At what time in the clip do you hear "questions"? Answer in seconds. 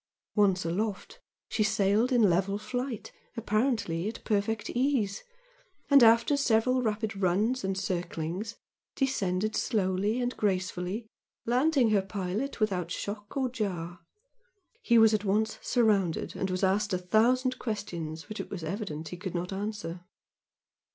17.59-18.27